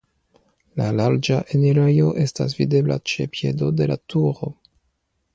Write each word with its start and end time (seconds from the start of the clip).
La 0.79 0.85
larĝa 0.99 1.35
enirejo 1.57 2.07
estas 2.23 2.57
videbla 2.61 2.97
ĉe 3.11 3.27
piedo 3.35 3.69
de 3.83 3.87
la 3.93 3.99
turo. 4.15 4.51